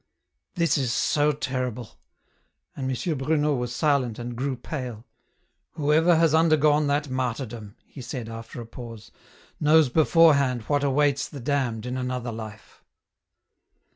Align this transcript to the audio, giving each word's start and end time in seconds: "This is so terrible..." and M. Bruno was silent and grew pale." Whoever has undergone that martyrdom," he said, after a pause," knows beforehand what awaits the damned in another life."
"This 0.55 0.79
is 0.79 0.91
so 0.91 1.31
terrible..." 1.31 1.99
and 2.75 2.89
M. 2.89 3.17
Bruno 3.19 3.53
was 3.53 3.75
silent 3.75 4.17
and 4.17 4.35
grew 4.35 4.55
pale." 4.55 5.05
Whoever 5.73 6.15
has 6.15 6.33
undergone 6.33 6.87
that 6.87 7.07
martyrdom," 7.11 7.75
he 7.85 8.01
said, 8.01 8.27
after 8.27 8.59
a 8.59 8.65
pause," 8.65 9.11
knows 9.59 9.89
beforehand 9.89 10.63
what 10.63 10.83
awaits 10.83 11.29
the 11.29 11.39
damned 11.39 11.85
in 11.85 11.97
another 11.97 12.31
life." 12.31 12.83